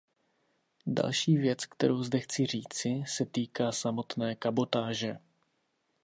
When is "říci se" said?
2.45-3.25